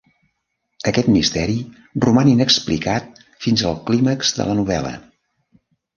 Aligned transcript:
Aquest 0.91 1.09
misteri 1.15 1.57
roman 2.05 2.31
inexplicat 2.31 3.23
fins 3.47 3.65
el 3.73 3.77
clímax 3.91 4.37
de 4.39 4.49
la 4.51 4.57
novel·la. 4.63 4.95